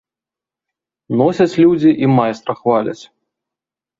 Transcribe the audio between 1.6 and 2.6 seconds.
людзі і майстра